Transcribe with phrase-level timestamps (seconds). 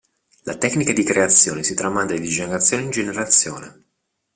[0.45, 3.83] La tecnica di creazione si tramanda di generazione in generazione.